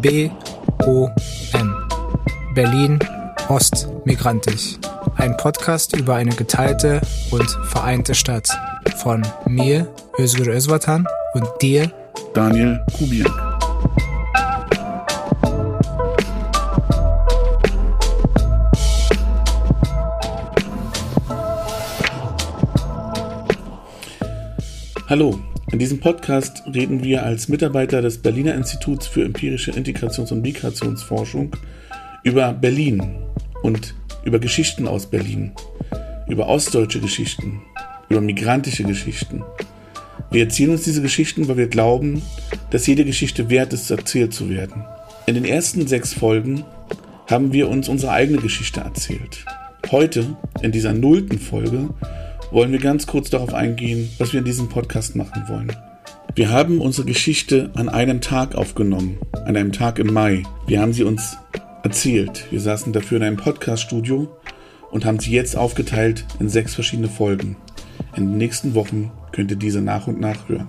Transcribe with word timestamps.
B-O-M. 0.00 1.74
Berlin 2.54 2.98
Ost 3.48 3.88
Migrantisch. 4.06 4.78
Ein 5.16 5.36
Podcast 5.36 5.94
über 5.94 6.14
eine 6.14 6.34
geteilte 6.34 7.02
und 7.30 7.48
vereinte 7.66 8.14
Stadt. 8.14 8.48
Von 8.96 9.26
mir, 9.46 9.86
Özgür 10.18 10.54
Özvatan, 10.54 11.06
und 11.34 11.46
dir, 11.60 11.90
Daniel 12.32 12.80
Kubiak. 12.96 13.30
Hallo, 25.08 25.38
in 25.72 25.78
diesem 25.78 26.00
Podcast 26.00 26.64
reden 26.72 27.04
wir 27.04 27.24
als 27.24 27.48
Mitarbeiter 27.48 28.02
des 28.02 28.18
Berliner 28.18 28.54
Instituts 28.54 29.06
für 29.06 29.24
empirische 29.24 29.70
Integrations- 29.70 30.32
und 30.32 30.42
Migrationsforschung 30.42 31.54
über 32.24 32.52
Berlin 32.52 33.02
und 33.62 33.94
über 34.24 34.38
Geschichten 34.40 34.88
aus 34.88 35.08
Berlin, 35.08 35.52
über 36.28 36.48
ostdeutsche 36.48 37.00
Geschichten, 37.00 37.62
über 38.08 38.20
migrantische 38.20 38.82
Geschichten. 38.82 39.44
Wir 40.32 40.44
erzählen 40.44 40.70
uns 40.70 40.82
diese 40.82 41.02
Geschichten, 41.02 41.46
weil 41.48 41.56
wir 41.56 41.68
glauben, 41.68 42.22
dass 42.70 42.86
jede 42.86 43.04
Geschichte 43.04 43.48
wert 43.48 43.72
ist, 43.72 43.90
erzählt 43.90 44.34
zu 44.34 44.50
werden. 44.50 44.84
In 45.26 45.34
den 45.34 45.44
ersten 45.44 45.86
sechs 45.86 46.12
Folgen 46.12 46.64
haben 47.28 47.52
wir 47.52 47.68
uns 47.68 47.88
unsere 47.88 48.12
eigene 48.12 48.38
Geschichte 48.38 48.80
erzählt. 48.80 49.44
Heute, 49.90 50.36
in 50.62 50.72
dieser 50.72 50.92
nullten 50.92 51.38
Folge, 51.38 51.90
wollen 52.50 52.72
wir 52.72 52.80
ganz 52.80 53.06
kurz 53.06 53.30
darauf 53.30 53.54
eingehen, 53.54 54.10
was 54.18 54.32
wir 54.32 54.40
in 54.40 54.44
diesem 54.44 54.68
Podcast 54.68 55.14
machen 55.14 55.44
wollen. 55.48 55.72
Wir 56.34 56.50
haben 56.50 56.80
unsere 56.80 57.06
Geschichte 57.06 57.70
an 57.74 57.88
einem 57.88 58.20
Tag 58.20 58.54
aufgenommen, 58.54 59.18
an 59.32 59.56
einem 59.56 59.72
Tag 59.72 59.98
im 59.98 60.12
Mai. 60.12 60.42
Wir 60.66 60.80
haben 60.80 60.92
sie 60.92 61.04
uns 61.04 61.36
erzählt. 61.82 62.46
Wir 62.50 62.60
saßen 62.60 62.92
dafür 62.92 63.18
in 63.18 63.24
einem 63.24 63.36
Podcaststudio 63.36 64.28
und 64.90 65.04
haben 65.04 65.20
sie 65.20 65.32
jetzt 65.32 65.56
aufgeteilt 65.56 66.26
in 66.38 66.48
sechs 66.48 66.74
verschiedene 66.74 67.08
Folgen. 67.08 67.56
In 68.16 68.28
den 68.28 68.38
nächsten 68.38 68.74
Wochen 68.74 69.12
könnt 69.32 69.50
ihr 69.50 69.56
diese 69.56 69.80
nach 69.80 70.06
und 70.06 70.20
nach 70.20 70.48
hören. 70.48 70.68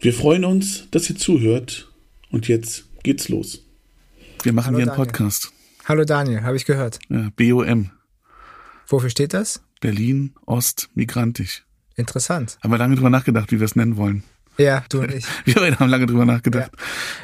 Wir 0.00 0.12
freuen 0.12 0.44
uns, 0.44 0.88
dass 0.90 1.08
ihr 1.08 1.16
zuhört 1.16 1.92
und 2.30 2.48
jetzt 2.48 2.84
geht's 3.02 3.28
los. 3.28 3.64
Wir 4.42 4.52
machen 4.52 4.66
Hallo, 4.66 4.78
hier 4.78 4.82
einen 4.82 4.96
Daniel. 4.96 5.06
Podcast. 5.06 5.52
Hallo 5.86 6.04
Daniel, 6.04 6.42
habe 6.42 6.56
ich 6.56 6.64
gehört. 6.64 6.98
Ja, 7.08 7.30
BOM. 7.36 7.90
Wofür 8.88 9.10
steht 9.10 9.32
das? 9.32 9.62
Berlin, 9.82 10.32
Ost, 10.46 10.88
Migrantisch. 10.94 11.64
Interessant. 11.96 12.56
Haben 12.62 12.70
wir 12.70 12.78
lange 12.78 12.94
drüber 12.94 13.10
nachgedacht, 13.10 13.50
wie 13.52 13.60
wir 13.60 13.66
es 13.66 13.76
nennen 13.76 13.96
wollen. 13.98 14.22
Ja, 14.56 14.84
du 14.88 15.00
und 15.00 15.12
ich. 15.12 15.26
Wir 15.44 15.54
beide 15.54 15.78
haben 15.78 15.88
lange 15.88 16.06
drüber 16.06 16.24
nachgedacht. 16.26 16.70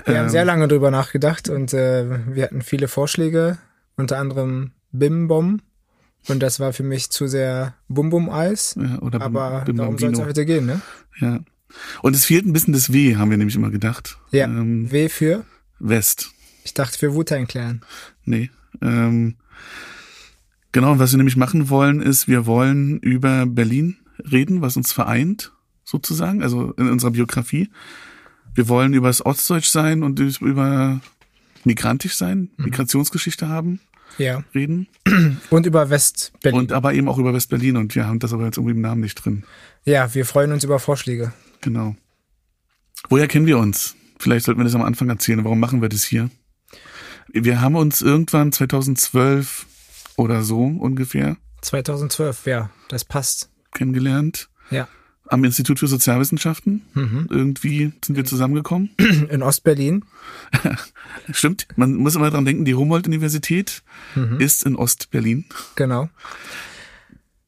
Wir 0.07 0.17
haben 0.17 0.25
Ähm, 0.27 0.31
sehr 0.31 0.45
lange 0.47 0.67
drüber 0.67 0.91
nachgedacht 0.91 1.49
und 1.51 1.75
äh, 1.75 2.07
wir 2.35 2.43
hatten 2.45 2.63
viele 2.63 2.89
Vorschläge, 2.89 3.59
unter 3.97 4.19
anderem 4.19 4.73
Bim 4.93 5.29
Bom. 5.29 5.61
Und 6.27 6.41
das 6.43 6.59
war 6.59 6.73
für 6.73 6.83
mich 6.83 7.11
zu 7.11 7.29
sehr 7.29 7.75
Bum 7.89 8.09
Bum 8.11 8.31
Eis. 8.31 8.77
Ja, 8.81 8.99
oder 9.01 9.21
Aber 9.21 9.61
Bim 9.67 9.77
darum 9.77 9.99
soll 9.99 10.13
es 10.13 10.21
heute 10.21 10.47
gehen, 10.47 10.67
ne? 10.67 10.81
Ja. 11.21 11.41
Und 12.03 12.17
es 12.17 12.25
fehlt 12.25 12.47
ein 12.47 12.55
bisschen 12.55 12.73
das 12.73 12.93
W, 12.95 13.17
haben 13.17 13.31
wir 13.31 13.37
nämlich 13.37 13.57
immer 13.57 13.71
gedacht. 13.71 14.19
Ja. 14.31 14.47
Ähm, 14.47 14.91
W 14.91 15.09
für? 15.11 15.45
West. 15.79 16.31
Ich 16.65 16.73
dachte 16.73 16.99
für 16.99 17.15
Wu-Tang 17.15 17.47
Clan. 17.47 17.83
Nee. 18.25 18.51
Ähm, 18.81 19.37
genau, 20.73 20.93
und 20.93 20.99
was 20.99 21.13
wir 21.13 21.17
nämlich 21.19 21.37
machen 21.37 21.69
wollen, 21.71 22.01
ist, 22.01 22.29
wir 22.29 22.47
wollen 22.47 22.99
über 23.01 23.47
Berlin 23.47 23.97
reden, 24.31 24.61
was 24.63 24.77
uns 24.77 24.93
vereint, 24.93 25.53
sozusagen, 25.85 26.43
also 26.43 26.73
in 26.73 26.89
unserer 26.91 27.13
Biografie. 27.13 27.71
Wir 28.55 28.69
wollen 28.69 28.93
über 28.95 29.09
das 29.09 29.25
Ostdeutsch 29.25 29.69
sein 29.69 30.03
und 30.03 30.19
über 30.21 31.01
migrantisch 31.65 32.15
sein, 32.17 32.51
Mhm. 32.57 32.65
Migrationsgeschichte 32.67 33.49
haben, 33.49 33.81
Ja. 34.19 34.43
reden. 34.55 34.89
Und 35.51 35.67
über 35.67 35.91
West-Berlin. 35.91 36.59
Und 36.61 36.73
aber 36.73 36.95
eben 36.95 37.09
auch 37.09 37.19
über 37.19 37.33
West-Berlin 37.35 37.77
und 37.77 37.95
wir 37.95 38.07
haben 38.07 38.19
das 38.19 38.33
aber 38.33 38.47
jetzt 38.47 38.57
irgendwie 38.57 38.75
im 38.75 38.81
Namen 38.81 39.01
nicht 39.03 39.15
drin. 39.17 39.45
Ja, 39.85 40.13
wir 40.15 40.25
freuen 40.27 40.51
uns 40.53 40.65
über 40.65 40.79
Vorschläge. 40.79 41.33
Genau. 41.61 41.95
Woher 43.09 43.29
kennen 43.29 43.47
wir 43.47 43.59
uns? 43.59 43.95
Vielleicht 44.19 44.45
sollten 44.47 44.61
wir 44.61 44.65
das 44.65 44.75
am 44.75 44.83
Anfang 44.83 45.09
erzählen. 45.09 45.45
Warum 45.45 45.61
machen 45.61 45.81
wir 45.83 45.89
das 45.89 46.03
hier? 46.05 46.31
Wir 47.33 47.61
haben 47.61 47.77
uns 47.77 48.01
irgendwann 48.03 48.51
2012 48.51 49.67
oder 50.19 50.43
so 50.43 50.61
ungefähr 50.65 51.37
2012, 51.63 52.47
ja, 52.47 52.71
das 52.89 53.05
passt. 53.07 53.49
kennengelernt. 53.73 54.49
Ja. 54.71 54.87
Am 55.31 55.45
Institut 55.45 55.79
für 55.79 55.87
Sozialwissenschaften. 55.89 56.83
Mhm. 56.95 57.27
Irgendwie 57.31 57.93
sind 58.05 58.17
wir 58.17 58.25
zusammengekommen. 58.25 58.91
In 59.31 59.43
Ostberlin. 59.43 60.05
Stimmt. 61.33 61.67
Man 61.77 61.95
muss 61.95 62.15
immer 62.17 62.31
dran 62.31 62.45
denken, 62.45 62.65
die 62.65 62.75
Humboldt-Universität 62.75 63.83
Mhm. 64.15 64.41
ist 64.41 64.65
in 64.65 64.75
Ostberlin. 64.77 65.45
Genau. 65.77 66.09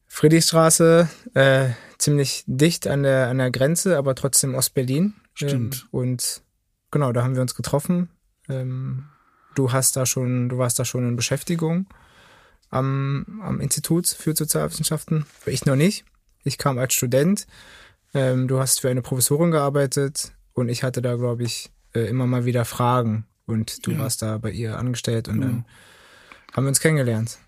Friedrichstraße, 0.09 1.09
äh, 1.35 1.69
ziemlich 1.99 2.45
dicht 2.47 2.87
an 2.87 3.03
der, 3.03 3.29
an 3.29 3.39
der 3.39 3.51
Grenze, 3.51 3.97
aber 3.97 4.15
trotzdem 4.15 4.55
Ostberlin. 4.55 5.15
Stimmt. 5.35 5.83
Ähm, 5.85 5.89
und 5.93 6.43
genau, 6.91 7.13
da 7.13 7.23
haben 7.23 7.35
wir 7.35 7.43
uns 7.43 7.55
getroffen. 7.55 8.11
Ähm, 8.49 9.05
du 9.55 9.73
hast 9.73 9.97
da 9.97 10.05
schon, 10.05 10.49
du 10.49 10.59
warst 10.59 10.79
da 10.79 10.85
schon 10.85 11.09
in 11.09 11.17
Beschäftigung 11.17 11.87
am, 12.71 13.41
am 13.43 13.61
Institut 13.61 14.07
für 14.07 14.35
Sozialwissenschaften. 14.35 15.27
Ich 15.47 15.67
noch 15.67 15.77
nicht. 15.77 16.05
Ich 16.45 16.57
kam 16.59 16.79
als 16.79 16.95
Student. 16.95 17.47
Ähm, 18.15 18.49
du 18.49 18.59
hast 18.59 18.81
für 18.81 18.89
eine 18.91 19.03
Professorin 19.03 19.51
gearbeitet 19.51 20.33
und 20.55 20.69
ich 20.69 20.83
hatte 20.83 21.03
da, 21.03 21.17
glaube 21.17 21.43
ich, 21.45 21.71
äh, 21.95 22.09
immer 22.09 22.27
mal 22.27 22.45
wieder 22.45 22.65
Fragen. 22.65 23.27
Und 23.47 23.87
du 23.87 23.93
Ja. 23.93 23.99
warst 24.01 24.23
da 24.23 24.39
bei 24.39 24.51
ihr 24.51 24.79
angestellt 24.79 25.29
und 25.29 25.35
Genau. 25.41 25.47
dann 25.47 25.65
haben 26.53 26.65
wir 26.65 26.69
uns 26.69 26.81
kennengelernt. 26.81 27.39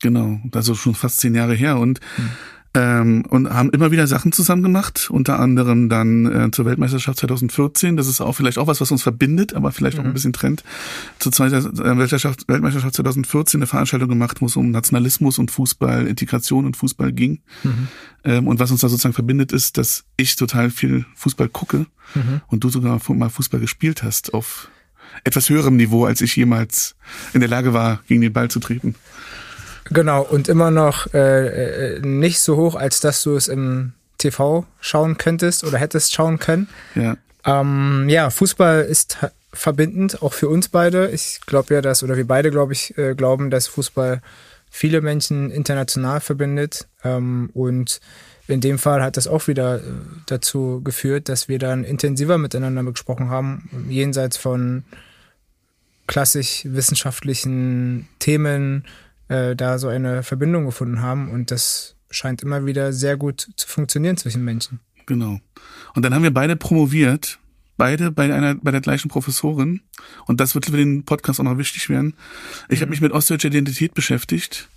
Genau. 0.00 0.40
Also 0.52 0.74
schon 0.74 0.94
fast 0.94 1.20
zehn 1.20 1.34
Jahre 1.34 1.54
her 1.54 1.76
und 1.78 2.00
Hm. 2.16 2.30
Ähm, 2.74 3.24
und 3.28 3.50
haben 3.50 3.70
immer 3.70 3.90
wieder 3.90 4.06
Sachen 4.06 4.32
zusammen 4.32 4.62
gemacht, 4.62 5.10
unter 5.10 5.38
anderem 5.38 5.88
dann 5.88 6.26
äh, 6.26 6.50
zur 6.50 6.64
Weltmeisterschaft 6.64 7.18
2014. 7.18 7.96
Das 7.96 8.06
ist 8.06 8.20
auch 8.20 8.32
vielleicht 8.32 8.58
auch 8.58 8.66
was, 8.66 8.80
was 8.80 8.90
uns 8.90 9.02
verbindet, 9.02 9.54
aber 9.54 9.72
vielleicht 9.72 9.98
auch 9.98 10.04
ein 10.04 10.14
bisschen 10.14 10.32
trennt. 10.32 10.64
Zur 11.18 11.32
äh, 11.32 11.50
Weltmeisterschaft, 11.52 12.48
Weltmeisterschaft 12.48 12.94
2014 12.94 13.58
eine 13.58 13.66
Veranstaltung 13.66 14.08
gemacht, 14.08 14.40
wo 14.40 14.46
es 14.46 14.56
um 14.56 14.70
Nationalismus 14.70 15.38
und 15.38 15.50
Fußball, 15.50 16.06
Integration 16.06 16.64
und 16.64 16.76
Fußball 16.76 17.12
ging. 17.12 17.42
Ähm, 18.24 18.46
und 18.46 18.58
was 18.58 18.70
uns 18.70 18.80
da 18.80 18.88
sozusagen 18.88 19.14
verbindet, 19.14 19.52
ist, 19.52 19.76
dass 19.76 20.04
ich 20.16 20.36
total 20.36 20.70
viel 20.70 21.04
Fußball 21.14 21.48
gucke 21.48 21.86
und 22.48 22.62
du 22.62 22.68
sogar 22.68 23.00
mal 23.08 23.30
Fußball 23.30 23.60
gespielt 23.60 24.02
hast 24.02 24.34
auf 24.34 24.68
etwas 25.24 25.48
höherem 25.48 25.76
Niveau, 25.76 26.04
als 26.04 26.20
ich 26.20 26.36
jemals 26.36 26.94
in 27.32 27.40
der 27.40 27.48
Lage 27.48 27.72
war, 27.72 28.00
gegen 28.06 28.20
den 28.20 28.32
Ball 28.32 28.50
zu 28.50 28.60
treten. 28.60 28.94
Genau, 29.90 30.22
und 30.22 30.48
immer 30.48 30.70
noch 30.70 31.12
äh, 31.12 31.96
äh, 31.96 32.00
nicht 32.00 32.40
so 32.40 32.56
hoch, 32.56 32.74
als 32.74 33.00
dass 33.00 33.22
du 33.22 33.36
es 33.36 33.48
im 33.48 33.92
TV 34.18 34.64
schauen 34.80 35.18
könntest 35.18 35.64
oder 35.64 35.78
hättest 35.78 36.14
schauen 36.14 36.38
können. 36.38 36.68
Ja. 36.94 37.16
Ähm, 37.44 38.06
ja, 38.08 38.30
Fußball 38.30 38.82
ist 38.82 39.18
verbindend, 39.52 40.22
auch 40.22 40.32
für 40.32 40.48
uns 40.48 40.68
beide. 40.68 41.10
Ich 41.10 41.40
glaube 41.46 41.74
ja, 41.74 41.80
dass, 41.82 42.02
oder 42.02 42.16
wir 42.16 42.26
beide, 42.26 42.50
glaube 42.50 42.72
ich, 42.72 42.96
äh, 42.96 43.14
glauben, 43.14 43.50
dass 43.50 43.66
Fußball 43.66 44.22
viele 44.70 45.00
Menschen 45.00 45.50
international 45.50 46.20
verbindet. 46.20 46.88
Ähm, 47.04 47.50
und 47.52 48.00
in 48.48 48.60
dem 48.60 48.78
Fall 48.78 49.02
hat 49.02 49.16
das 49.16 49.26
auch 49.26 49.48
wieder 49.48 49.76
äh, 49.76 49.80
dazu 50.26 50.80
geführt, 50.82 51.28
dass 51.28 51.48
wir 51.48 51.58
dann 51.58 51.84
intensiver 51.84 52.38
miteinander 52.38 52.82
gesprochen 52.84 53.28
haben, 53.28 53.86
jenseits 53.88 54.36
von 54.36 54.84
klassisch 56.06 56.62
wissenschaftlichen 56.64 58.08
Themen, 58.18 58.84
äh, 59.32 59.56
da 59.56 59.78
so 59.78 59.88
eine 59.88 60.22
Verbindung 60.22 60.66
gefunden 60.66 61.00
haben. 61.00 61.30
Und 61.30 61.50
das 61.50 61.96
scheint 62.10 62.42
immer 62.42 62.66
wieder 62.66 62.92
sehr 62.92 63.16
gut 63.16 63.48
zu 63.56 63.66
funktionieren 63.66 64.16
zwischen 64.16 64.44
Menschen. 64.44 64.80
Genau. 65.06 65.40
Und 65.94 66.04
dann 66.04 66.14
haben 66.14 66.22
wir 66.22 66.34
beide 66.34 66.56
promoviert, 66.56 67.38
beide 67.76 68.12
bei 68.12 68.32
einer 68.32 68.54
bei 68.54 68.70
der 68.70 68.80
gleichen 68.80 69.08
Professorin. 69.08 69.80
Und 70.26 70.40
das 70.40 70.54
wird 70.54 70.66
für 70.66 70.76
den 70.76 71.04
Podcast 71.04 71.40
auch 71.40 71.44
noch 71.44 71.58
wichtig 71.58 71.88
werden. 71.88 72.14
Ich 72.68 72.80
habe 72.80 72.90
mich 72.90 73.00
mit 73.00 73.12
ostdeutscher 73.12 73.48
Identität 73.48 73.94
beschäftigt 73.94 74.68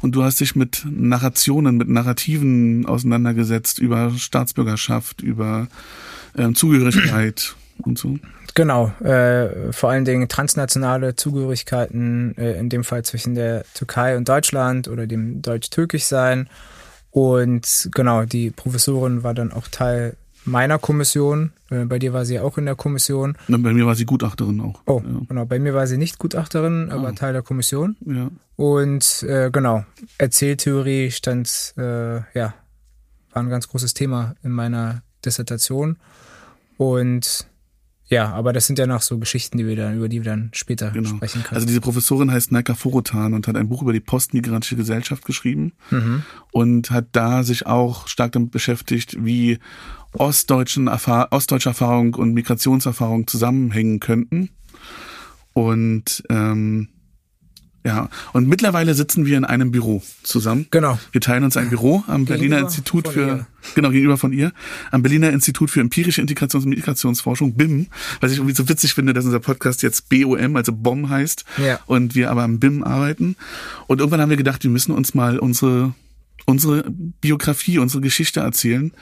und 0.00 0.14
du 0.14 0.22
hast 0.22 0.40
dich 0.40 0.54
mit 0.54 0.84
Narrationen, 0.88 1.76
mit 1.76 1.88
Narrativen 1.88 2.86
auseinandergesetzt 2.86 3.78
über 3.78 4.12
Staatsbürgerschaft, 4.16 5.22
über 5.22 5.68
ähm, 6.36 6.54
Zugehörigkeit 6.54 7.56
und 7.78 7.98
so. 7.98 8.18
Genau, 8.54 8.88
äh, 9.02 9.72
vor 9.72 9.90
allen 9.90 10.04
Dingen 10.04 10.28
transnationale 10.28 11.16
Zugehörigkeiten, 11.16 12.36
äh, 12.38 12.58
in 12.58 12.68
dem 12.68 12.84
Fall 12.84 13.04
zwischen 13.04 13.34
der 13.34 13.64
Türkei 13.74 14.16
und 14.16 14.28
Deutschland 14.28 14.86
oder 14.86 15.06
dem 15.08 15.42
deutsch-türkisch 15.42 16.04
sein. 16.04 16.48
Und 17.10 17.88
genau, 17.94 18.24
die 18.24 18.50
Professorin 18.50 19.22
war 19.24 19.34
dann 19.34 19.52
auch 19.52 19.66
Teil 19.68 20.16
meiner 20.44 20.78
Kommission. 20.78 21.52
Äh, 21.70 21.84
bei 21.86 21.98
dir 21.98 22.12
war 22.12 22.24
sie 22.24 22.38
auch 22.38 22.56
in 22.56 22.66
der 22.66 22.76
Kommission. 22.76 23.36
Und 23.48 23.62
bei 23.64 23.72
mir 23.72 23.86
war 23.86 23.96
sie 23.96 24.04
Gutachterin 24.04 24.60
auch. 24.60 24.80
Oh, 24.86 25.02
Ja. 25.04 25.20
genau, 25.28 25.44
bei 25.46 25.58
mir 25.58 25.74
war 25.74 25.86
sie 25.88 25.96
nicht 25.98 26.18
Gutachterin, 26.18 26.90
aber 26.92 27.08
Ah. 27.08 27.12
Teil 27.12 27.32
der 27.32 27.42
Kommission. 27.42 27.96
Ja. 28.06 28.30
Und 28.56 29.24
äh, 29.24 29.50
genau, 29.50 29.84
Erzähltheorie 30.18 31.10
stand, 31.10 31.74
äh, 31.76 32.16
ja, 32.38 32.54
war 33.32 33.42
ein 33.42 33.48
ganz 33.48 33.66
großes 33.68 33.94
Thema 33.94 34.36
in 34.44 34.52
meiner 34.52 35.02
Dissertation. 35.24 35.96
Und 36.76 37.46
Ja, 38.08 38.32
aber 38.32 38.52
das 38.52 38.66
sind 38.66 38.78
ja 38.78 38.86
noch 38.86 39.00
so 39.00 39.18
Geschichten, 39.18 39.56
die 39.56 39.66
wir 39.66 39.76
dann, 39.76 39.96
über 39.96 40.08
die 40.10 40.22
wir 40.22 40.30
dann 40.30 40.50
später 40.52 40.90
Genau. 40.90 41.08
sprechen 41.08 41.42
können. 41.42 41.54
Also 41.54 41.66
diese 41.66 41.80
Professorin 41.80 42.30
heißt 42.30 42.52
Naika 42.52 42.74
Forotan 42.74 43.32
und 43.32 43.48
hat 43.48 43.56
ein 43.56 43.68
Buch 43.68 43.80
über 43.82 43.94
die 43.94 44.00
postmigrantische 44.00 44.76
Gesellschaft 44.76 45.24
geschrieben 45.24 45.72
Mhm. 45.90 46.22
und 46.52 46.90
hat 46.90 47.06
da 47.12 47.42
sich 47.44 47.66
auch 47.66 48.06
stark 48.06 48.32
damit 48.32 48.50
beschäftigt, 48.50 49.16
wie 49.24 49.58
ostdeutschen 50.12 50.86
Erfahr 50.86 51.28
ostdeutsche 51.32 51.70
Erfahrung 51.70 52.14
und 52.14 52.34
Migrationserfahrung 52.34 53.26
zusammenhängen 53.26 54.00
könnten. 54.00 54.50
Und 55.54 56.22
ähm, 56.30 56.88
ja, 57.84 58.08
und 58.32 58.48
mittlerweile 58.48 58.94
sitzen 58.94 59.26
wir 59.26 59.36
in 59.36 59.44
einem 59.44 59.70
Büro 59.70 60.02
zusammen. 60.22 60.66
genau. 60.70 60.98
Wir 61.12 61.20
teilen 61.20 61.44
uns 61.44 61.56
ein 61.58 61.68
Büro 61.68 62.02
am 62.06 62.24
Berliner 62.24 62.56
Gegenüber 62.56 62.66
Institut 62.68 63.04
von 63.04 63.12
für, 63.12 63.20
ihr. 63.26 63.46
genau, 63.74 63.90
gegenüber 63.90 64.16
von 64.16 64.32
ihr, 64.32 64.52
am 64.90 65.02
Berliner 65.02 65.30
Institut 65.30 65.70
für 65.70 65.80
empirische 65.80 66.22
Integrations- 66.22 66.64
und 66.64 66.70
Migrationsforschung, 66.70 67.54
BIM, 67.54 67.88
was 68.20 68.32
ich 68.32 68.38
irgendwie 68.38 68.54
so 68.54 68.68
witzig 68.68 68.94
finde, 68.94 69.12
dass 69.12 69.24
unser 69.26 69.40
Podcast 69.40 69.82
jetzt 69.82 70.08
BOM, 70.08 70.56
also 70.56 70.72
BOM 70.72 71.10
heißt, 71.10 71.44
Ja. 71.62 71.78
und 71.86 72.14
wir 72.14 72.30
aber 72.30 72.42
am 72.42 72.58
BIM 72.58 72.82
arbeiten. 72.82 73.36
Und 73.86 73.98
irgendwann 74.00 74.20
haben 74.22 74.30
wir 74.30 74.36
gedacht, 74.38 74.64
wir 74.64 74.70
müssen 74.70 74.92
uns 74.92 75.12
mal 75.14 75.38
unsere, 75.38 75.94
unsere 76.46 76.84
Biografie, 77.20 77.78
unsere 77.78 78.00
Geschichte 78.02 78.40
erzählen. 78.40 78.92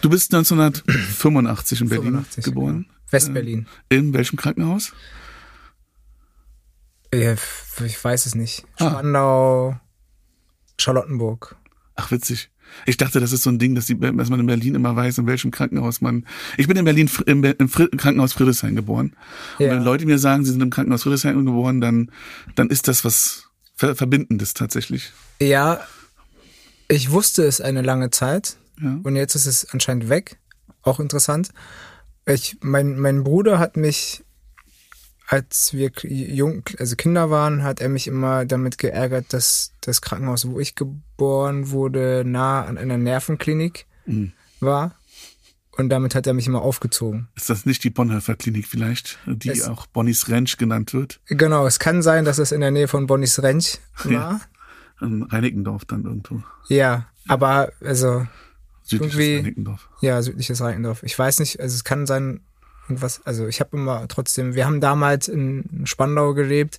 Du 0.00 0.10
bist 0.10 0.32
1985 0.34 1.80
in 1.80 1.88
Berlin 1.88 2.04
85, 2.04 2.44
geboren. 2.44 2.74
genau. 2.84 2.94
Westberlin. 3.10 3.66
In 3.88 4.12
welchem 4.12 4.36
Krankenhaus? 4.36 4.92
F- 7.10 7.82
ich 7.84 8.02
weiß 8.02 8.26
es 8.26 8.34
nicht. 8.34 8.64
Ah. 8.78 8.90
Spandau, 8.90 9.76
Charlottenburg. 10.78 11.56
Ach, 11.96 12.10
witzig. 12.10 12.50
Ich 12.84 12.98
dachte, 12.98 13.18
das 13.18 13.32
ist 13.32 13.42
so 13.44 13.50
ein 13.50 13.58
Ding, 13.58 13.74
dass, 13.74 13.86
die, 13.86 13.98
dass 13.98 14.28
man 14.28 14.40
in 14.40 14.46
Berlin 14.46 14.74
immer 14.74 14.94
weiß, 14.94 15.18
in 15.18 15.26
welchem 15.26 15.50
Krankenhaus 15.50 16.02
man. 16.02 16.26
Ich 16.58 16.68
bin 16.68 16.76
in 16.76 16.84
Berlin 16.84 17.10
im, 17.26 17.42
im 17.42 17.68
Krankenhaus 17.70 18.34
Friedrichshain 18.34 18.76
geboren. 18.76 19.16
Und 19.58 19.66
Ja. 19.66 19.72
wenn 19.72 19.82
Leute 19.82 20.04
mir 20.04 20.18
sagen, 20.18 20.44
sie 20.44 20.50
sind 20.52 20.60
im 20.62 20.68
Krankenhaus 20.70 21.02
Friedrichshain 21.02 21.44
geboren, 21.46 21.80
dann, 21.80 22.12
dann 22.56 22.68
ist 22.68 22.86
das 22.88 23.04
was 23.04 23.44
Ver 23.74 23.94
Verbindendes 23.96 24.54
tatsächlich. 24.54 25.12
Ja, 25.40 25.80
ich 26.88 27.10
wusste 27.10 27.44
es 27.44 27.60
eine 27.62 27.80
lange 27.80 28.10
Zeit 28.10 28.58
Ja. 28.82 28.98
und 29.02 29.16
jetzt 29.16 29.34
ist 29.34 29.46
es 29.46 29.70
anscheinend 29.72 30.08
weg. 30.10 30.38
Auch 30.82 31.00
interessant. 31.00 31.50
Ich, 32.26 32.58
mein, 32.60 32.98
mein 32.98 33.24
Bruder 33.24 33.58
hat 33.58 33.76
mich, 33.78 34.24
als 35.30 35.74
wir 35.74 35.90
jung, 36.04 36.62
also 36.78 36.96
Kinder 36.96 37.28
waren, 37.30 37.62
hat 37.62 37.80
er 37.82 37.90
mich 37.90 38.06
immer 38.06 38.46
damit 38.46 38.78
geärgert, 38.78 39.26
dass 39.34 39.72
das 39.82 40.00
Krankenhaus, 40.00 40.48
wo 40.48 40.58
ich 40.58 40.74
geboren 40.74 41.70
wurde, 41.70 42.22
nah 42.26 42.64
an 42.64 42.78
einer 42.78 42.96
Nervenklinik 42.96 43.84
Mhm. 44.06 44.32
war. 44.60 44.94
Und 45.76 45.90
damit 45.90 46.14
hat 46.14 46.26
er 46.26 46.32
mich 46.34 46.46
immer 46.46 46.62
aufgezogen. 46.62 47.28
Ist 47.36 47.50
das 47.50 47.66
nicht 47.66 47.84
die 47.84 47.90
Bonhoeffer 47.90 48.34
Klinik 48.36 48.66
vielleicht, 48.66 49.18
die 49.26 49.50
Es- 49.50 49.68
auch 49.68 49.86
Bonnies 49.86 50.28
Ranch 50.30 50.56
genannt 50.56 50.92
wird? 50.94 51.20
Genau, 51.26 51.66
es 51.66 51.78
kann 51.78 52.00
sein, 52.02 52.24
dass 52.24 52.38
es 52.38 52.50
in 52.50 52.60
der 52.62 52.70
Nähe 52.70 52.88
von 52.88 53.06
Bonnies 53.06 53.42
Rench 53.42 53.78
war. 54.04 54.10
Ja. 54.12 54.40
In 55.00 55.22
Reinickendorf 55.24 55.84
dann 55.84 56.04
irgendwo. 56.04 56.42
Ja, 56.68 57.06
aber 57.28 57.70
also 57.80 58.26
Südliches 58.82 59.14
Irgendwie- 59.18 59.36
Reinickendorf. 59.36 59.88
Ja, 60.00 60.22
südliches 60.22 60.60
Reinickendorf. 60.62 61.02
Ich 61.02 61.16
weiß 61.16 61.38
nicht, 61.40 61.60
also 61.60 61.74
es 61.74 61.84
kann 61.84 62.06
sein, 62.06 62.40
irgendwas, 62.88 63.20
also 63.24 63.46
ich 63.46 63.60
habe 63.60 63.76
immer 63.76 64.08
trotzdem, 64.08 64.54
wir 64.54 64.66
haben 64.66 64.80
damals 64.80 65.28
in 65.28 65.82
Spandau 65.84 66.34
gelebt, 66.34 66.78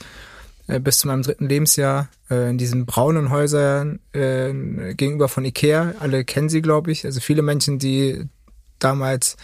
äh, 0.67 0.79
bis 0.79 0.99
zu 0.99 1.07
meinem 1.07 1.23
dritten 1.23 1.47
Lebensjahr, 1.47 2.09
äh, 2.29 2.49
in 2.49 2.57
diesen 2.57 2.85
braunen 2.85 3.29
Häusern 3.29 3.99
äh, 4.13 4.53
gegenüber 4.93 5.27
von 5.27 5.45
Ikea. 5.45 5.95
Alle 5.99 6.23
kennen 6.23 6.49
sie, 6.49 6.61
glaube 6.61 6.91
ich. 6.91 7.05
Also 7.05 7.19
viele 7.19 7.41
Menschen, 7.41 7.79
die 7.79 8.25
damals 8.79 9.37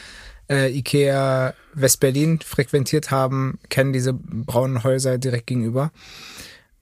äh, 0.49 0.71
Ikea 0.71 1.53
West-Berlin 1.73 2.39
frequentiert 2.39 3.11
haben, 3.11 3.59
kennen 3.69 3.93
diese 3.93 4.13
braunen 4.13 4.83
Häuser 4.83 5.17
direkt 5.17 5.47
gegenüber. 5.47 5.91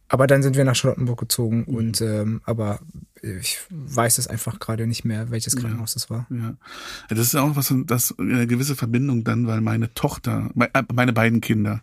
Aber 0.08 0.28
dann 0.28 0.44
sind 0.44 0.56
wir 0.56 0.64
nach 0.64 0.76
Charlottenburg 0.76 1.20
gezogen 1.22 1.64
und 1.64 2.02
ähm, 2.02 2.42
aber 2.46 2.80
ich 3.24 3.60
weiß 3.70 4.18
es 4.18 4.28
einfach 4.28 4.60
gerade 4.60 4.86
nicht 4.86 5.06
mehr, 5.06 5.32
welches 5.32 5.56
Krankenhaus 5.56 5.94
das 5.94 6.10
war. 6.10 6.28
Ja. 6.30 6.56
Das 7.08 7.20
ist 7.20 7.36
auch 7.36 7.56
was, 7.56 7.74
das 7.86 8.14
eine 8.20 8.48
gewisse 8.48 8.76
Verbindung 8.76 9.24
dann, 9.24 9.48
weil 9.48 9.62
meine 9.62 9.94
Tochter, 9.94 10.50
äh, 10.60 10.84
meine 10.94 11.14
beiden 11.14 11.40
Kinder 11.40 11.82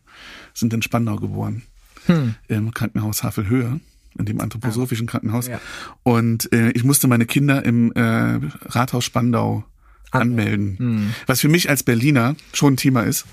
sind 0.53 0.75
in 0.75 0.83
Spandau 0.83 1.17
geboren. 1.17 1.63
Hm. 2.07 2.35
Im 2.49 2.73
Krankenhaus 2.73 3.23
Havelhöhe, 3.23 3.81
in 4.19 4.25
dem 4.27 4.41
anthroposophischen 4.41 5.07
Krankenhaus. 5.07 5.49
Ja. 5.49 5.61
Und 6.03 6.53
äh, 6.53 6.71
ich 6.73 6.85
musste 6.85 7.09
meine 7.09 7.27
Kinder 7.27 7.65
im 7.65 7.93
äh, 7.93 8.41
Rathaus 8.67 9.05
Spandau 9.05 9.65
anmelden. 10.11 10.77
Hm. 10.79 11.15
Was 11.27 11.41
für 11.41 11.49
mich 11.49 11.71
als 11.71 11.83
Berliner 11.83 12.37
schon 12.53 12.75
ein 12.75 12.77
Thema 12.77 13.03
ist, 13.03 13.25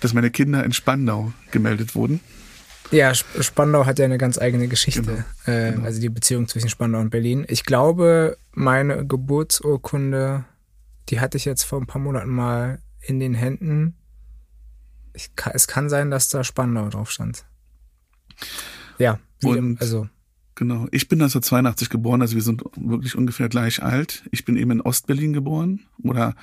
dass 0.00 0.12
meine 0.12 0.30
Kinder 0.30 0.64
in 0.64 0.72
Spandau 0.72 1.32
gemeldet 1.50 1.94
wurden. 1.94 2.20
Ja, 2.90 3.10
Sp- 3.12 3.42
Spandau 3.42 3.84
hat 3.86 3.98
ja 3.98 4.04
eine 4.06 4.18
ganz 4.18 4.38
eigene 4.38 4.66
Geschichte. 4.68 5.24
äh, 5.46 5.72
Also 5.82 6.00
die 6.00 6.08
Beziehung 6.08 6.48
zwischen 6.48 6.68
Spandau 6.70 7.00
und 7.00 7.10
Berlin. 7.10 7.44
Ich 7.48 7.64
glaube, 7.64 8.38
meine 8.52 9.06
Geburtsurkunde, 9.06 10.44
die 11.10 11.20
hatte 11.20 11.36
ich 11.36 11.44
jetzt 11.44 11.64
vor 11.64 11.80
ein 11.80 11.86
paar 11.86 12.00
Monaten 12.00 12.30
mal 12.30 12.80
in 13.00 13.20
den 13.20 13.34
Händen. 13.34 13.94
Ich, 15.12 15.30
es 15.52 15.66
kann 15.66 15.88
sein, 15.90 16.10
dass 16.10 16.28
da 16.28 16.44
Spandau 16.44 16.88
drauf 16.88 17.10
stand. 17.10 17.44
Ja, 18.98 19.18
Und- 19.44 19.80
also 19.80 20.08
Genau. 20.54 20.88
Ich 20.90 21.06
bin 21.06 21.20
1982 21.20 21.88
geboren, 21.88 22.20
also 22.20 22.34
wir 22.34 22.42
sind 22.42 22.64
wirklich 22.74 23.14
ungefähr 23.14 23.48
gleich 23.48 23.80
alt. 23.80 24.24
Ich 24.32 24.44
bin 24.44 24.56
eben 24.56 24.72
in 24.72 24.80
Ostberlin 24.80 25.32
geboren 25.32 25.82
oder 26.02 26.34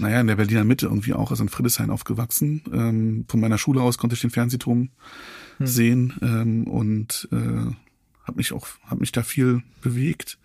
naja, 0.00 0.20
in 0.20 0.26
der 0.26 0.34
Berliner 0.34 0.64
Mitte 0.64 0.86
irgendwie 0.86 1.12
auch, 1.12 1.30
also 1.30 1.44
in 1.44 1.48
Friedrichshain 1.48 1.90
aufgewachsen. 1.90 2.64
Ähm, 2.72 3.24
von 3.28 3.38
meiner 3.38 3.58
Schule 3.58 3.80
aus 3.80 3.96
konnte 3.96 4.14
ich 4.14 4.20
den 4.22 4.30
Fernsehturm 4.30 4.90
sehen 5.58 6.14
ähm, 6.22 6.64
und 6.64 7.28
äh, 7.32 7.36
habe 8.24 8.36
mich 8.36 8.52
auch, 8.52 8.66
habe 8.84 9.00
mich 9.00 9.12
da 9.12 9.22
viel 9.22 9.62
bewegt. 9.80 10.38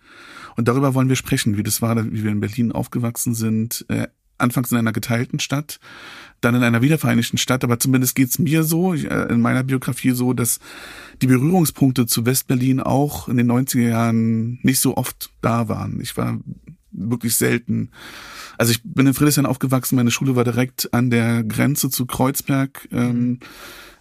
Und 0.56 0.68
darüber 0.68 0.94
wollen 0.94 1.08
wir 1.08 1.16
sprechen, 1.16 1.56
wie 1.56 1.62
das 1.62 1.80
war, 1.82 1.96
wie 2.12 2.24
wir 2.24 2.30
in 2.30 2.40
Berlin 2.40 2.72
aufgewachsen 2.72 3.34
sind. 3.34 3.86
Äh, 3.88 4.08
anfangs 4.38 4.70
in 4.70 4.78
einer 4.78 4.92
geteilten 4.92 5.40
Stadt, 5.40 5.80
dann 6.40 6.54
in 6.54 6.62
einer 6.62 6.80
wiedervereinigten 6.80 7.38
Stadt, 7.38 7.64
aber 7.64 7.78
zumindest 7.78 8.14
geht's 8.14 8.38
mir 8.38 8.62
so, 8.62 8.94
äh, 8.94 9.32
in 9.32 9.40
meiner 9.40 9.64
Biografie 9.64 10.12
so, 10.12 10.32
dass 10.32 10.60
die 11.20 11.26
Berührungspunkte 11.26 12.06
zu 12.06 12.24
Westberlin 12.24 12.80
auch 12.80 13.28
in 13.28 13.36
den 13.36 13.50
90er 13.50 13.88
Jahren 13.88 14.60
nicht 14.62 14.80
so 14.80 14.96
oft 14.96 15.30
da 15.42 15.68
waren. 15.68 16.00
Ich 16.00 16.16
war 16.16 16.38
wirklich 16.98 17.36
selten. 17.36 17.90
Also 18.56 18.72
ich 18.72 18.82
bin 18.82 19.06
in 19.06 19.14
Friedrichshain 19.14 19.46
aufgewachsen, 19.46 19.96
meine 19.96 20.10
Schule 20.10 20.36
war 20.36 20.44
direkt 20.44 20.92
an 20.92 21.10
der 21.10 21.44
Grenze 21.44 21.90
zu 21.90 22.06
Kreuzberg. 22.06 22.88
Ähm, 22.92 23.40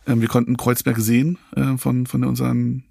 ähm, 0.08 0.22
wir 0.22 0.28
konnten 0.28 0.58
Kreuzberg 0.58 0.98
sehen 0.98 1.38
äh, 1.56 1.78
von, 1.78 2.06
von 2.08 2.24
unseren 2.24 2.84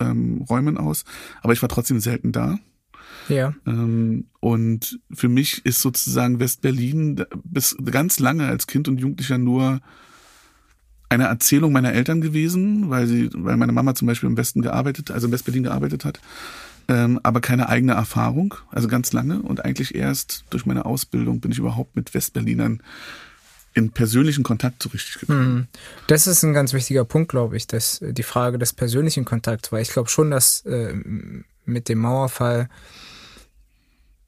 ähm, 0.00 0.44
Räumen 0.48 0.78
aus, 0.78 1.04
aber 1.42 1.52
ich 1.52 1.62
war 1.62 1.68
trotzdem 1.68 2.00
selten 2.00 2.32
da. 2.32 2.58
ja. 3.28 3.54
Ähm, 3.66 4.26
und 4.40 5.00
für 5.12 5.28
mich 5.28 5.64
ist 5.66 5.80
sozusagen 5.82 6.40
Westberlin 6.40 7.24
bis 7.44 7.76
ganz 7.84 8.18
lange 8.18 8.46
als 8.46 8.66
Kind 8.66 8.88
und 8.88 9.00
Jugendlicher 9.00 9.38
nur 9.38 9.80
eine 11.10 11.24
Erzählung 11.24 11.72
meiner 11.72 11.92
Eltern 11.92 12.20
gewesen, 12.20 12.90
weil 12.90 13.06
sie, 13.06 13.30
weil 13.32 13.56
meine 13.56 13.72
Mama 13.72 13.94
zum 13.94 14.06
Beispiel 14.06 14.28
im 14.28 14.36
Westen 14.36 14.62
gearbeitet, 14.62 15.10
also 15.10 15.26
in 15.26 15.32
Westberlin 15.32 15.62
gearbeitet 15.62 16.04
hat, 16.04 16.20
ähm, 16.88 17.20
aber 17.22 17.40
keine 17.40 17.68
eigene 17.68 17.92
Erfahrung, 17.92 18.54
also 18.70 18.88
ganz 18.88 19.12
lange. 19.12 19.42
Und 19.42 19.64
eigentlich 19.64 19.94
erst 19.94 20.44
durch 20.50 20.66
meine 20.66 20.86
Ausbildung 20.86 21.40
bin 21.40 21.52
ich 21.52 21.58
überhaupt 21.58 21.96
mit 21.96 22.14
Westberlinern 22.14 22.82
in 23.74 23.90
persönlichen 23.92 24.42
Kontakt 24.42 24.82
so 24.82 24.88
richtig 24.88 25.20
gekommen. 25.20 25.54
Mhm. 25.54 25.66
Das 26.08 26.26
ist 26.26 26.42
ein 26.42 26.54
ganz 26.54 26.72
wichtiger 26.72 27.04
Punkt, 27.04 27.30
glaube 27.30 27.56
ich, 27.56 27.66
dass 27.66 28.00
äh, 28.02 28.12
die 28.12 28.22
Frage 28.22 28.58
des 28.58 28.72
persönlichen 28.72 29.24
Kontakts, 29.24 29.70
weil 29.70 29.82
ich 29.82 29.90
glaube 29.90 30.08
schon, 30.08 30.30
dass 30.30 30.64
äh, 30.66 30.94
mit 31.64 31.88
dem 31.88 31.98
Mauerfall 31.98 32.68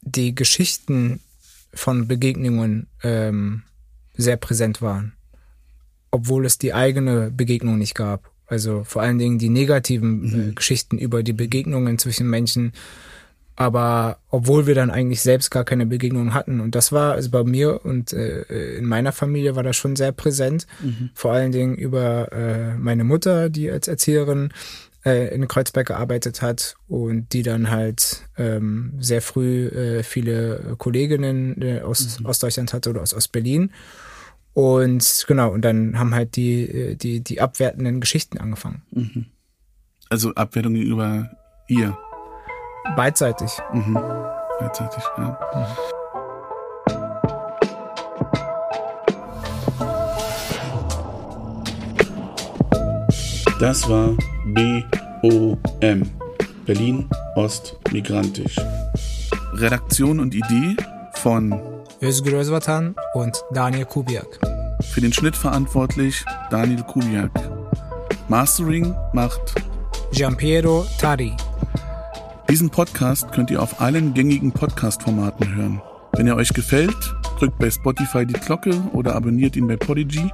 die 0.02 0.34
Geschichten 0.34 1.20
von 1.74 2.06
Begegnungen 2.08 2.86
ähm, 3.02 3.62
sehr 4.16 4.36
präsent 4.36 4.82
waren, 4.82 5.14
obwohl 6.10 6.44
es 6.44 6.58
die 6.58 6.74
eigene 6.74 7.30
Begegnung 7.30 7.78
nicht 7.78 7.94
gab. 7.94 8.29
Also 8.50 8.82
vor 8.84 9.02
allen 9.02 9.18
Dingen 9.18 9.38
die 9.38 9.48
negativen 9.48 10.50
äh, 10.50 10.52
Geschichten 10.52 10.98
über 10.98 11.22
die 11.22 11.32
Begegnungen 11.32 11.98
zwischen 11.98 12.28
Menschen, 12.28 12.72
aber 13.56 14.18
obwohl 14.30 14.66
wir 14.66 14.74
dann 14.74 14.90
eigentlich 14.90 15.20
selbst 15.20 15.50
gar 15.50 15.64
keine 15.64 15.86
Begegnung 15.86 16.34
hatten. 16.34 16.60
Und 16.60 16.74
das 16.74 16.92
war, 16.92 17.12
also 17.12 17.30
bei 17.30 17.44
mir 17.44 17.84
und 17.84 18.12
äh, 18.12 18.76
in 18.76 18.86
meiner 18.86 19.12
Familie 19.12 19.54
war 19.54 19.62
das 19.62 19.76
schon 19.76 19.96
sehr 19.96 20.12
präsent. 20.12 20.66
Vor 21.14 21.32
allen 21.32 21.52
Dingen 21.52 21.76
über 21.76 22.32
äh, 22.32 22.76
meine 22.76 23.04
Mutter, 23.04 23.50
die 23.50 23.70
als 23.70 23.86
Erzieherin 23.86 24.52
äh, 25.04 25.34
in 25.34 25.46
Kreuzberg 25.46 25.88
gearbeitet 25.88 26.42
hat 26.42 26.74
und 26.88 27.32
die 27.32 27.42
dann 27.42 27.70
halt 27.70 28.22
ähm, 28.36 28.94
sehr 28.98 29.22
früh 29.22 29.66
äh, 29.66 30.02
viele 30.02 30.74
Kolleginnen 30.78 31.60
äh, 31.62 31.80
aus 31.80 32.18
Ostdeutschland 32.24 32.72
hatte 32.72 32.90
oder 32.90 33.02
aus 33.02 33.14
Ostberlin. 33.14 33.72
Und 34.52 35.24
genau, 35.28 35.50
und 35.52 35.64
dann 35.64 35.98
haben 35.98 36.14
halt 36.14 36.36
die, 36.36 36.62
äh, 36.62 36.94
die, 36.96 37.20
die 37.22 37.40
abwertenden 37.40 38.00
Geschichten 38.00 38.38
angefangen. 38.38 38.82
Mhm. 38.90 39.26
Also 40.08 40.34
Abwertung 40.34 40.74
gegenüber 40.74 41.30
ihr. 41.68 41.96
Beidseitig. 42.96 43.50
Mhm. 43.72 43.94
Beidseitig, 44.58 45.02
ja. 45.16 45.38
Mhm. 45.54 46.00
Das 53.60 53.86
war 53.90 54.16
BOM, 55.22 56.10
Berlin 56.64 57.08
Ost 57.36 57.76
Migrantisch. 57.92 58.56
Redaktion 59.52 60.18
und 60.18 60.34
Idee 60.34 60.76
von 61.12 61.69
Özgür 62.02 62.32
Özvatan 62.32 62.94
und 63.12 63.44
Daniel 63.52 63.84
Kubiak. 63.84 64.40
Für 64.90 65.02
den 65.02 65.12
Schnitt 65.12 65.36
verantwortlich 65.36 66.24
Daniel 66.50 66.82
Kubiak. 66.82 67.30
Mastering 68.28 68.94
macht 69.12 69.54
Giampiero 70.10 70.86
Tari. 70.98 71.34
Diesen 72.48 72.70
Podcast 72.70 73.30
könnt 73.32 73.50
ihr 73.50 73.62
auf 73.62 73.82
allen 73.82 74.14
gängigen 74.14 74.50
Podcast-Formaten 74.50 75.54
hören. 75.54 75.82
Wenn 76.12 76.26
er 76.26 76.36
euch 76.36 76.54
gefällt, 76.54 76.96
drückt 77.38 77.58
bei 77.58 77.70
Spotify 77.70 78.24
die 78.24 78.32
Glocke 78.32 78.72
oder 78.94 79.14
abonniert 79.14 79.54
ihn 79.56 79.66
bei 79.66 79.76
Podigy. 79.76 80.32